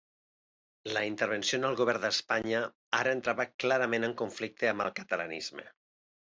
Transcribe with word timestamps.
La 0.95 1.03
intervenció 1.09 1.59
en 1.61 1.67
el 1.69 1.77
govern 1.81 2.07
d'Espanya 2.07 2.63
ara 3.03 3.15
entrava 3.19 3.47
clarament 3.67 4.11
en 4.11 4.19
conflicte 4.25 4.73
amb 4.75 4.89
el 4.89 4.93
catalanisme. 5.01 5.71